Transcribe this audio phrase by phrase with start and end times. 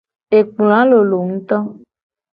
[0.37, 1.57] Ekploa lolo ngto.